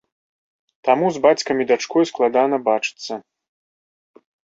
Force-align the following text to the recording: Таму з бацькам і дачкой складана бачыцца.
Таму 0.87 1.05
з 1.17 1.19
бацькам 1.25 1.55
і 1.65 1.67
дачкой 1.71 2.03
складана 2.11 2.57
бачыцца. 2.71 3.13